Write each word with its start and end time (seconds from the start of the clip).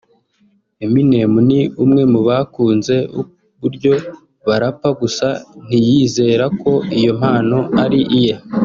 Eminem 0.85 1.33
ni 1.47 1.59
umwe 1.83 2.03
mu 2.13 2.19
bakunze 2.27 2.93
uburyo 3.19 3.93
arapa 4.55 4.89
gusa 5.01 5.27
ntiyizera 5.65 6.45
ko 6.61 6.71
iyo 6.99 7.11
mpano 7.19 7.59
ari 7.83 7.99
iye 8.19 8.33